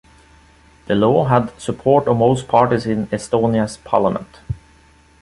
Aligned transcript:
The 0.87 0.95
law 0.95 1.25
had 1.25 1.49
the 1.55 1.59
support 1.61 2.07
of 2.07 2.17
most 2.17 2.47
parties 2.47 2.87
in 2.87 3.05
Estonia's 3.09 3.77
Parliament. 3.77 4.39